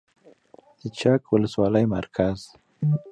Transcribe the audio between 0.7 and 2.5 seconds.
د چک ولسوالۍ مرکز